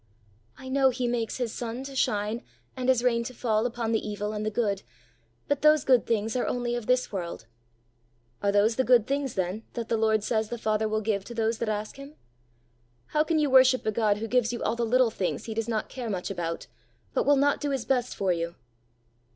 [0.57, 2.41] "I know he makes his sun to shine
[2.75, 4.81] and his rain to fall upon the evil and the good;
[5.47, 7.45] but those good things are only of this world!"
[8.41, 11.35] "Are those the good things then that the Lord says the Father will give to
[11.35, 12.15] those that ask him?
[13.09, 15.69] How can you worship a God who gives you all the little things he does
[15.69, 16.65] not care much about,
[17.13, 18.55] but will not do his best for you?"